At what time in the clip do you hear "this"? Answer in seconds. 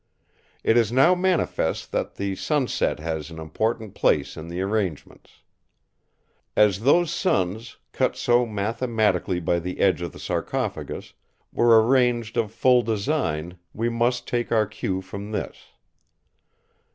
15.33-15.65